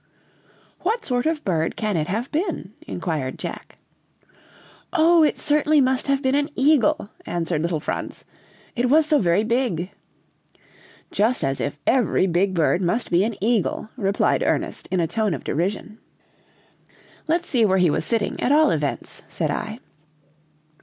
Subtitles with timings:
[0.79, 3.77] "'What sort of bird can it have been?' inquired Jack.
[4.91, 8.25] "'Oh, it certainly must have been an eagle,' answered little Franz,
[8.75, 9.91] 'it was so very big!'
[11.11, 15.35] "'Just as if every big bird must be an eagle!' replied Ernest, in a tone
[15.35, 15.99] of derision.
[17.27, 19.77] "'Let's see where he was sitting, at all events!' said I.